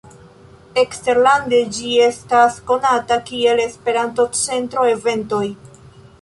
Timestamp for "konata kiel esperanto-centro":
2.71-4.89